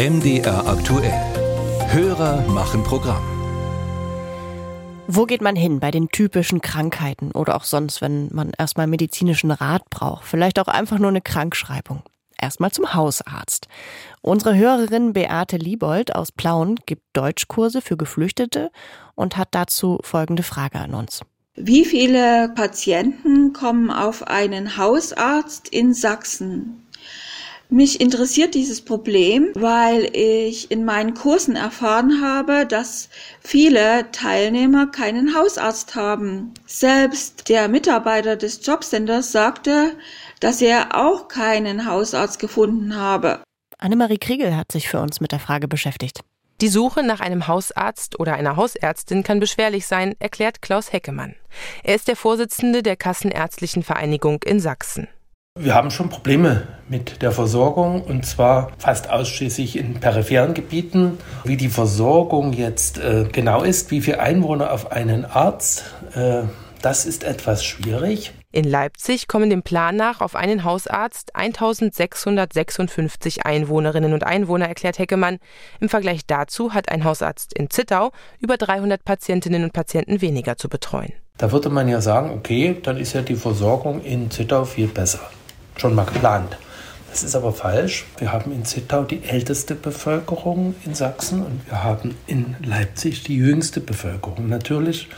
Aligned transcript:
MDR 0.00 0.66
aktuell. 0.66 1.12
Hörer 1.92 2.48
machen 2.48 2.82
Programm. 2.84 3.22
Wo 5.06 5.26
geht 5.26 5.42
man 5.42 5.56
hin 5.56 5.78
bei 5.78 5.90
den 5.90 6.08
typischen 6.08 6.62
Krankheiten 6.62 7.32
oder 7.32 7.54
auch 7.54 7.64
sonst, 7.64 8.00
wenn 8.00 8.30
man 8.32 8.52
erstmal 8.56 8.86
medizinischen 8.86 9.50
Rat 9.50 9.90
braucht? 9.90 10.24
Vielleicht 10.24 10.58
auch 10.58 10.68
einfach 10.68 10.98
nur 10.98 11.10
eine 11.10 11.20
Krankschreibung. 11.20 12.02
Erstmal 12.40 12.70
zum 12.70 12.94
Hausarzt. 12.94 13.68
Unsere 14.22 14.56
Hörerin 14.56 15.12
Beate 15.12 15.58
Liebold 15.58 16.14
aus 16.14 16.32
Plauen 16.32 16.76
gibt 16.86 17.02
Deutschkurse 17.12 17.82
für 17.82 17.98
Geflüchtete 17.98 18.70
und 19.16 19.36
hat 19.36 19.48
dazu 19.50 19.98
folgende 20.02 20.44
Frage 20.44 20.78
an 20.78 20.94
uns. 20.94 21.20
Wie 21.56 21.84
viele 21.84 22.48
Patienten 22.54 23.52
kommen 23.52 23.90
auf 23.90 24.26
einen 24.26 24.78
Hausarzt 24.78 25.68
in 25.68 25.92
Sachsen? 25.92 26.86
Mich 27.72 28.00
interessiert 28.00 28.54
dieses 28.54 28.80
Problem, 28.80 29.52
weil 29.54 30.10
ich 30.12 30.72
in 30.72 30.84
meinen 30.84 31.14
Kursen 31.14 31.54
erfahren 31.54 32.20
habe, 32.20 32.66
dass 32.66 33.08
viele 33.40 34.10
Teilnehmer 34.10 34.88
keinen 34.88 35.36
Hausarzt 35.36 35.94
haben. 35.94 36.52
Selbst 36.66 37.48
der 37.48 37.68
Mitarbeiter 37.68 38.34
des 38.34 38.66
Jobcenters 38.66 39.30
sagte, 39.30 39.92
dass 40.40 40.60
er 40.60 40.96
auch 40.98 41.28
keinen 41.28 41.86
Hausarzt 41.86 42.40
gefunden 42.40 42.96
habe. 42.96 43.40
Annemarie 43.78 44.18
Kriegel 44.18 44.56
hat 44.56 44.72
sich 44.72 44.88
für 44.88 45.00
uns 45.00 45.20
mit 45.20 45.30
der 45.30 45.38
Frage 45.38 45.68
beschäftigt. 45.68 46.22
Die 46.60 46.68
Suche 46.68 47.04
nach 47.04 47.20
einem 47.20 47.46
Hausarzt 47.46 48.18
oder 48.18 48.34
einer 48.34 48.56
Hausärztin 48.56 49.22
kann 49.22 49.38
beschwerlich 49.38 49.86
sein, 49.86 50.16
erklärt 50.18 50.60
Klaus 50.60 50.92
Heckemann. 50.92 51.36
Er 51.84 51.94
ist 51.94 52.08
der 52.08 52.16
Vorsitzende 52.16 52.82
der 52.82 52.96
Kassenärztlichen 52.96 53.84
Vereinigung 53.84 54.42
in 54.44 54.58
Sachsen. 54.58 55.06
Wir 55.58 55.74
haben 55.74 55.90
schon 55.90 56.10
Probleme 56.10 56.68
mit 56.88 57.22
der 57.22 57.32
Versorgung 57.32 58.02
und 58.02 58.24
zwar 58.24 58.70
fast 58.78 59.10
ausschließlich 59.10 59.76
in 59.76 59.94
peripheren 59.94 60.54
Gebieten. 60.54 61.18
Wie 61.42 61.56
die 61.56 61.68
Versorgung 61.68 62.52
jetzt 62.52 62.98
äh, 62.98 63.26
genau 63.30 63.64
ist, 63.64 63.90
wie 63.90 64.00
viele 64.00 64.20
Einwohner 64.20 64.72
auf 64.72 64.92
einen 64.92 65.24
Arzt, 65.24 65.86
äh, 66.14 66.42
das 66.82 67.04
ist 67.04 67.24
etwas 67.24 67.64
schwierig. 67.64 68.32
In 68.52 68.62
Leipzig 68.62 69.26
kommen 69.26 69.50
dem 69.50 69.64
Plan 69.64 69.96
nach 69.96 70.20
auf 70.20 70.36
einen 70.36 70.62
Hausarzt 70.62 71.34
1656 71.34 73.44
Einwohnerinnen 73.44 74.12
und 74.12 74.22
Einwohner, 74.22 74.68
erklärt 74.68 75.00
Heckemann. 75.00 75.38
Im 75.80 75.88
Vergleich 75.88 76.20
dazu 76.28 76.74
hat 76.74 76.92
ein 76.92 77.02
Hausarzt 77.02 77.52
in 77.52 77.70
Zittau 77.70 78.12
über 78.38 78.56
300 78.56 79.04
Patientinnen 79.04 79.64
und 79.64 79.72
Patienten 79.72 80.20
weniger 80.20 80.56
zu 80.56 80.68
betreuen. 80.68 81.12
Da 81.38 81.50
würde 81.50 81.70
man 81.70 81.88
ja 81.88 82.00
sagen, 82.00 82.30
okay, 82.30 82.76
dann 82.82 82.96
ist 82.96 83.14
ja 83.14 83.22
die 83.22 83.34
Versorgung 83.34 84.00
in 84.02 84.30
Zittau 84.30 84.64
viel 84.64 84.86
besser 84.86 85.28
schon 85.80 85.94
mal 85.94 86.04
geplant. 86.04 86.56
Das 87.10 87.24
ist 87.24 87.34
aber 87.34 87.52
falsch. 87.52 88.04
Wir 88.18 88.30
haben 88.32 88.52
in 88.52 88.64
Zittau 88.64 89.02
die 89.02 89.24
älteste 89.24 89.74
Bevölkerung 89.74 90.76
in 90.84 90.94
Sachsen 90.94 91.44
und 91.44 91.66
wir 91.66 91.82
haben 91.82 92.16
in 92.28 92.54
Leipzig 92.64 93.24
die 93.24 93.36
jüngste 93.36 93.80
Bevölkerung. 93.80 94.48
Natürlich 94.48 95.08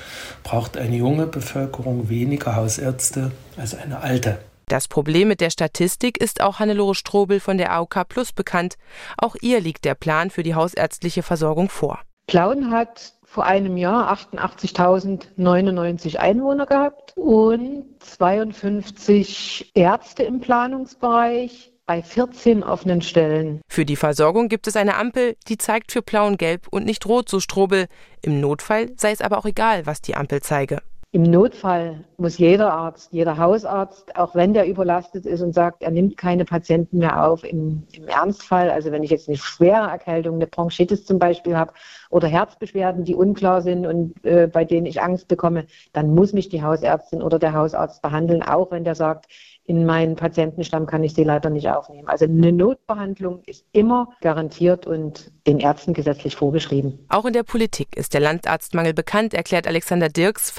braucht 0.43 0.79
eine 0.79 0.97
junge 0.97 1.27
Bevölkerung 1.27 2.09
weniger 2.09 2.57
Hausärzte 2.57 3.33
als 3.59 3.75
eine 3.75 4.01
alte. 4.01 4.39
Das 4.69 4.89
Problem 4.89 5.29
mit 5.29 5.43
der 5.43 5.51
Statistik 5.51 6.17
ist 6.17 6.41
auch 6.41 6.61
Hannelore 6.61 6.95
Strobel 6.95 7.41
von 7.41 7.59
der 7.59 7.73
AOK 7.73 8.09
Plus 8.09 8.33
bekannt. 8.33 8.79
Auch 9.19 9.37
ihr 9.43 9.61
liegt 9.61 9.85
der 9.85 9.95
Plan 9.95 10.31
für 10.31 10.43
die 10.43 10.55
hausärztliche 10.55 11.23
Versorgung 11.23 11.69
vor. 11.69 12.01
Plauen 12.27 12.71
hat 12.71 13.13
vor 13.33 13.47
einem 13.47 13.79
Jahr 13.79 14.13
88.099 14.13 16.17
Einwohner 16.17 16.67
gehabt 16.67 17.15
und 17.17 17.87
52 18.01 19.71
Ärzte 19.75 20.25
im 20.25 20.41
Planungsbereich 20.41 21.73
bei 21.87 22.03
14 22.03 22.63
offenen 22.63 23.01
Stellen. 23.01 23.63
Für 23.69 23.87
die 23.87 23.97
Versorgung 23.97 24.51
gibt 24.51 24.67
es 24.67 24.77
eine 24.77 24.97
Ampel, 24.97 25.37
die 25.49 25.57
zeigt 25.57 25.93
für 25.93 26.03
blau 26.03 26.27
und 26.27 26.39
gelb 26.39 26.67
und 26.71 26.85
nicht 26.85 27.07
rot, 27.07 27.31
so 27.31 27.41
Strobel. 27.41 27.87
Im 28.21 28.39
Notfall 28.39 28.91
sei 28.99 29.13
es 29.13 29.23
aber 29.23 29.39
auch 29.39 29.47
egal, 29.47 29.87
was 29.87 30.03
die 30.03 30.15
Ampel 30.15 30.43
zeige. 30.43 30.83
Im 31.15 31.25
Notfall 31.25 32.07
muss 32.17 32.39
jeder 32.39 32.73
Arzt, 32.73 33.13
jeder 33.13 33.37
Hausarzt, 33.37 34.17
auch 34.17 34.35
wenn 34.35 34.55
der 34.55 34.67
überlastet 34.67 35.27
ist 35.27 35.43
und 35.43 35.53
sagt, 35.53 35.83
er 35.83 35.91
nimmt 35.91 36.17
keine 36.17 36.47
Patienten 36.47 36.97
mehr 36.97 37.27
auf, 37.27 37.45
im, 37.45 37.83
im 37.93 38.09
Ernstfall, 38.09 38.71
also 38.71 38.91
wenn 38.93 39.03
ich 39.03 39.11
jetzt 39.11 39.29
eine 39.29 39.37
schwere 39.37 39.91
Erkältung, 39.91 40.37
eine 40.37 40.47
Bronchitis 40.47 41.05
zum 41.05 41.19
Beispiel 41.19 41.55
habe 41.55 41.75
oder 42.09 42.29
Herzbeschwerden, 42.29 43.05
die 43.05 43.15
unklar 43.15 43.61
sind 43.61 43.87
und 43.87 44.25
äh, 44.25 44.47
bei 44.51 44.65
denen 44.65 44.87
ich 44.87 45.03
Angst 45.03 45.29
bekomme, 45.29 45.67
dann 45.93 46.15
muss 46.15 46.33
mich 46.33 46.49
die 46.49 46.63
Hausärztin 46.63 47.21
oder 47.21 47.39
der 47.39 47.53
Hausarzt 47.53 48.01
behandeln, 48.01 48.43
auch 48.43 48.71
wenn 48.71 48.85
der 48.85 48.95
sagt, 48.95 49.27
in 49.65 49.87
meinen 49.87 50.17
Patientenstamm 50.17 50.87
kann 50.87 51.05
ich 51.05 51.15
sie 51.15 51.23
leider 51.23 51.49
nicht 51.49 51.69
aufnehmen. 51.69 52.09
Also 52.09 52.25
eine 52.25 52.53
Notbehandlung 52.53 53.43
ist 53.47 53.65
immer 53.73 54.09
garantiert 54.21 54.87
und 54.87 55.31
den 55.47 55.61
Ärzten 55.61 55.93
gesetzlich 55.93 56.35
vorgeschrieben. 56.35 56.99
Auch 57.09 57.25
in 57.27 57.33
der 57.33 57.45
Politik 57.45 57.97
ist 57.97 58.13
der 58.13 58.21
Landarztmangel 58.21 58.93
bekannt, 58.93 59.35
erklärt 59.35 59.69
Alexander 59.69 60.09
Dirks, 60.09 60.51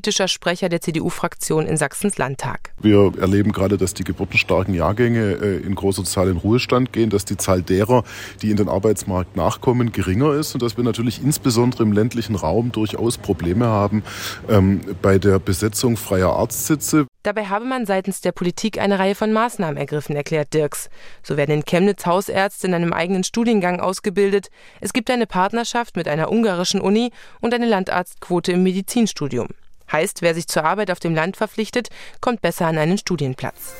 fachpolitischer 0.00 0.28
Sprecher 0.28 0.68
der 0.70 0.80
CDU-Fraktion 0.80 1.66
in 1.66 1.76
Sachsens 1.76 2.16
Landtag. 2.16 2.72
Wir 2.80 3.12
erleben 3.20 3.52
gerade, 3.52 3.76
dass 3.76 3.92
die 3.92 4.04
geburtenstarken 4.04 4.72
Jahrgänge 4.72 5.32
äh, 5.32 5.56
in 5.58 5.74
großer 5.74 6.04
Zahl 6.04 6.28
in 6.28 6.38
Ruhestand 6.38 6.92
gehen, 6.92 7.10
dass 7.10 7.26
die 7.26 7.36
Zahl 7.36 7.62
derer, 7.62 8.04
die 8.40 8.50
in 8.50 8.56
den 8.56 8.68
Arbeitsmarkt 8.68 9.36
nachkommen, 9.36 9.92
geringer 9.92 10.32
ist 10.32 10.54
und 10.54 10.62
dass 10.62 10.78
wir 10.78 10.84
natürlich 10.84 11.22
insbesondere 11.22 11.82
im 11.82 11.92
ländlichen 11.92 12.34
Raum 12.34 12.72
durchaus 12.72 13.18
Probleme 13.18 13.66
haben 13.66 14.02
ähm, 14.48 14.80
bei 15.02 15.18
der 15.18 15.38
Besetzung 15.38 15.98
freier 15.98 16.30
Arztsitze. 16.30 17.06
Dabei 17.22 17.46
habe 17.46 17.66
man 17.66 17.84
seitens 17.84 18.22
der 18.22 18.32
Politik 18.32 18.78
eine 18.78 18.98
Reihe 18.98 19.14
von 19.14 19.32
Maßnahmen 19.32 19.76
ergriffen, 19.76 20.16
erklärt 20.16 20.54
Dirks. 20.54 20.88
So 21.22 21.36
werden 21.36 21.50
in 21.50 21.64
Chemnitz 21.66 22.06
Hausärzte 22.06 22.66
in 22.66 22.72
einem 22.72 22.94
eigenen 22.94 23.24
Studiengang 23.24 23.80
ausgebildet. 23.80 24.48
Es 24.80 24.94
gibt 24.94 25.10
eine 25.10 25.26
Partnerschaft 25.26 25.96
mit 25.96 26.08
einer 26.08 26.32
ungarischen 26.32 26.80
Uni 26.80 27.10
und 27.42 27.52
eine 27.52 27.66
Landarztquote 27.66 28.52
im 28.52 28.62
Medizinstudium. 28.62 29.48
Heißt, 29.92 30.22
wer 30.22 30.34
sich 30.34 30.46
zur 30.46 30.64
Arbeit 30.64 30.90
auf 30.90 31.00
dem 31.00 31.14
Land 31.14 31.36
verpflichtet, 31.36 31.88
kommt 32.20 32.40
besser 32.40 32.66
an 32.66 32.78
einen 32.78 32.98
Studienplatz. 32.98 33.74